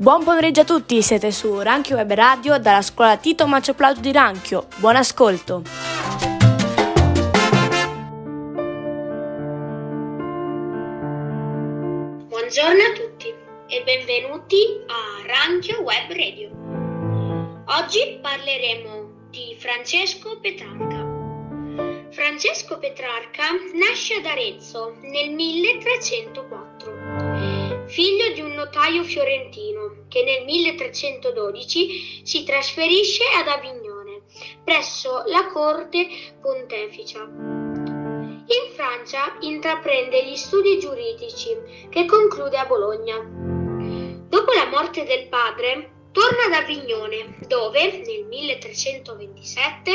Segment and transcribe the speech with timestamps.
[0.00, 4.12] Buon pomeriggio a tutti, siete su Ranchio Web Radio dalla scuola Tito Macio Plauto di
[4.12, 4.68] Ranchio.
[4.76, 5.62] Buon ascolto!
[12.28, 13.26] Buongiorno a tutti
[13.66, 16.50] e benvenuti a Ranchio Web Radio.
[17.66, 21.06] Oggi parleremo di Francesco Petrarca.
[22.12, 26.67] Francesco Petrarca nasce ad Arezzo nel 1304,
[27.88, 34.22] figlio di un notaio fiorentino che nel 1312 si trasferisce ad Avignone
[34.62, 36.06] presso la corte
[36.40, 37.20] ponteficia.
[38.50, 41.56] In Francia intraprende gli studi giuridici
[41.90, 43.18] che conclude a Bologna.
[44.28, 49.90] Dopo la morte del padre, torna ad Avignone, dove nel 1327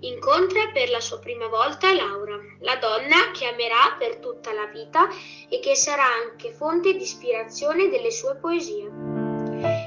[0.00, 5.10] incontra per la sua prima volta Laura, la donna che amerà per tutta la vita
[5.46, 8.90] e che sarà anche fonte di ispirazione delle sue poesie.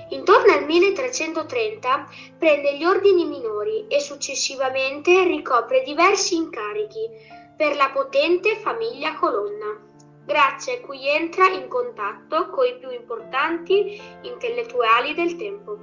[0.09, 7.09] Intorno al 1330 prende gli ordini minori e successivamente ricopre diversi incarichi
[7.57, 9.90] per la potente famiglia Colonna,
[10.31, 15.77] grazie a cui entra in contatto con i più importanti intellettuali del tempo.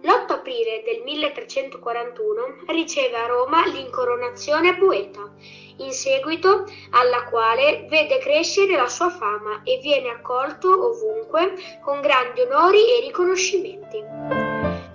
[0.00, 5.30] L'8 aprile del 1341 riceve a Roma l'incoronazione poeta,
[5.78, 11.52] in seguito alla quale vede crescere la sua fama e viene accolto ovunque
[11.82, 14.47] con grandi onori e riconoscimenti.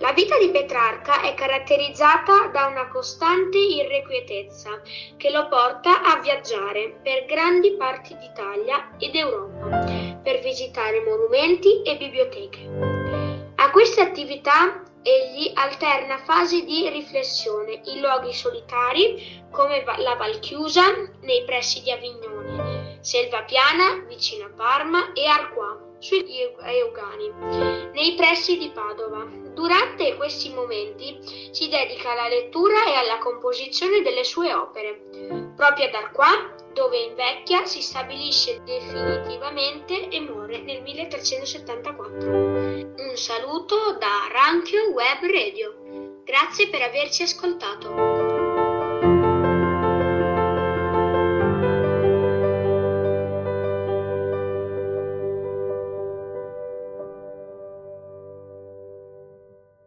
[0.04, 4.82] La vita di Petrarca è caratterizzata da una costante irrequietezza
[5.16, 11.95] che lo porta a viaggiare per grandi parti d'Italia ed Europa per visitare monumenti e
[11.95, 12.60] biblioteche.
[13.56, 20.84] A queste attività Egli alterna fasi di riflessione in luoghi solitari come la Val Chiusa
[21.22, 26.26] nei pressi di Avignone, Selva Piana vicino a Parma e Arquà sui
[26.59, 27.32] Eugani,
[27.94, 29.26] nei pressi di Padova.
[29.54, 31.18] Durante questi momenti
[31.52, 35.54] si dedica alla lettura e alla composizione delle sue opere.
[35.55, 42.30] Proprio ad Arquà, dove invecchia, si stabilisce definitivamente e muore nel 1374.
[42.30, 46.22] Un saluto da Ranchio Web Radio.
[46.26, 48.33] Grazie per averci ascoltato.